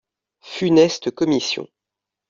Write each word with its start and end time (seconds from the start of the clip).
Funeste 0.53 1.11
commission 1.13 1.67